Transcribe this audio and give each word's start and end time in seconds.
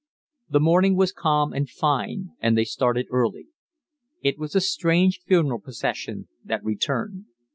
The 0.49 0.59
morning 0.59 0.95
was 0.95 1.11
calm 1.13 1.53
and 1.53 1.69
fine, 1.69 2.29
and 2.39 2.57
they 2.57 2.63
started 2.63 3.05
early. 3.11 3.49
It 4.23 4.39
was 4.39 4.55
a 4.55 4.59
strange 4.61 5.21
funeral 5.27 5.59
procession 5.59 6.27
that 6.43 6.63
returned. 6.63 7.25